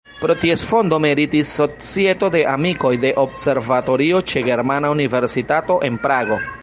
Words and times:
Pro 0.19 0.35
ties 0.43 0.61
fondo 0.69 0.97
meritis 1.03 1.51
Societo 1.57 2.29
de 2.37 2.41
amikoj 2.53 2.93
de 3.05 3.11
observatorio 3.25 4.23
ĉe 4.33 4.47
Germana 4.49 4.93
universitato 4.97 5.77
en 5.91 6.01
Prago. 6.09 6.41